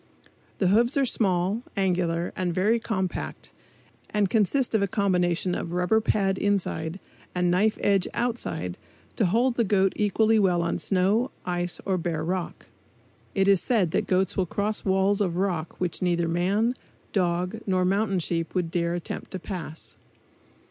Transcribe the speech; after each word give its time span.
The 0.57 0.69
hoofs 0.69 0.97
are 0.97 1.05
small, 1.05 1.61
angular 1.77 2.33
and 2.35 2.55
very 2.55 2.79
compact 2.79 3.53
and 4.09 4.31
consist 4.31 4.73
of 4.73 4.81
a 4.81 4.87
combination 4.87 5.53
of 5.53 5.73
rubber 5.73 6.01
pad 6.01 6.39
inside 6.39 6.99
and 7.35 7.51
knife 7.51 7.77
edge 7.81 8.07
outside 8.15 8.79
to 9.15 9.27
hold 9.27 9.57
the 9.57 9.63
goat 9.63 9.93
equally 9.95 10.39
well 10.39 10.63
on 10.63 10.79
snow, 10.79 11.29
ice 11.45 11.79
or 11.85 11.99
bare 11.99 12.23
rock. 12.23 12.65
It 13.35 13.47
is 13.47 13.61
said 13.61 13.91
that 13.91 14.07
goats 14.07 14.35
will 14.35 14.47
cross 14.47 14.83
walls 14.83 15.21
of 15.21 15.37
rock 15.37 15.79
which 15.79 16.01
neither 16.01 16.27
man, 16.27 16.73
dog 17.13 17.59
nor 17.67 17.85
mountain 17.85 18.17
sheep 18.17 18.55
would 18.55 18.71
dare 18.71 18.95
attempt 18.95 19.29
to 19.33 19.39
pass. 19.39 19.97